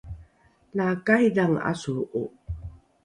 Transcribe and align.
la 0.77 0.87
karidhange 1.05 1.59
’asolro’o 1.71 2.21